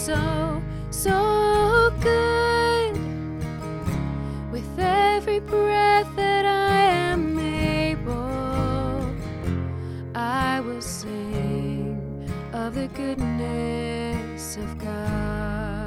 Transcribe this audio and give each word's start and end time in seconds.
So, 0.00 0.62
so 0.90 1.92
good. 2.00 2.96
With 4.50 4.78
every 4.78 5.40
breath 5.40 6.08
that 6.16 6.46
I 6.46 6.74
am 7.10 7.38
able, 7.38 9.14
I 10.14 10.60
will 10.60 10.80
sing 10.80 12.00
of 12.54 12.74
the 12.74 12.88
goodness 12.88 14.56
of 14.56 14.78
God. 14.78 15.79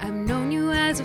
I've 0.01 0.15
known 0.15 0.53
you 0.53 0.73
as 0.73 1.01
a 1.01 1.05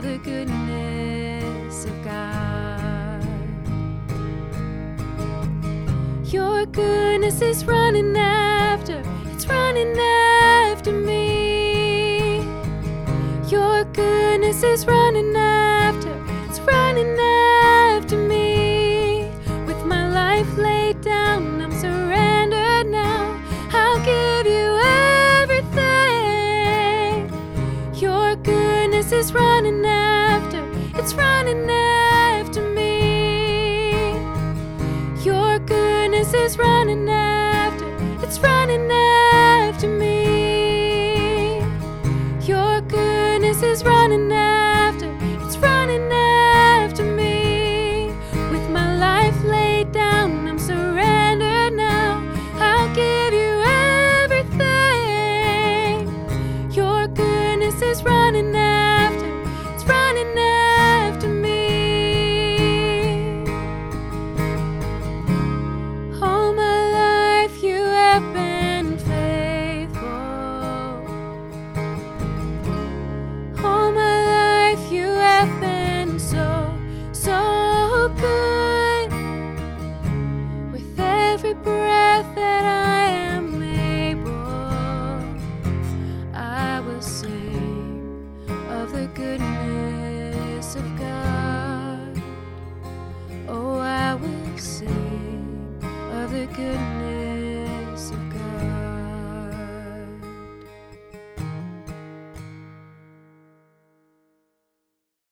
the 0.00 0.16
goodness 0.18 1.84
of 1.84 2.04
God. 2.04 3.22
Your 6.24 6.64
goodness 6.64 7.42
is 7.42 7.66
running 7.66 8.16
after, 8.16 9.02
it's 9.34 9.46
running 9.46 9.98
after 9.98 10.92
me. 10.92 12.38
Your 13.48 13.84
goodness 13.92 14.62
is 14.62 14.86
running 14.86 15.36
after, 15.36 16.14
it's 16.48 16.60
running 16.60 17.18
after 17.18 18.16
me. 18.16 19.30
With 19.66 19.84
my 19.84 20.10
life 20.10 20.56
laid 20.56 21.02
down. 21.02 21.59
Your 28.20 28.36
goodness 28.36 29.12
is 29.12 29.32
running 29.32 29.84
after, 29.84 30.62
it's 30.94 31.14
running 31.14 31.68
after 31.70 32.60
me. 32.60 33.92
Your 35.24 35.58
goodness 35.60 36.34
is 36.34 36.58
running 36.58 37.08
after, 37.08 37.86
it's 38.22 38.38
running 38.38 38.90
after. 38.90 39.19